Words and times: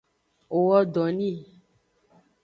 O 0.57 0.57
wo 0.67 0.79
do 0.93 1.03
ni. 1.17 1.31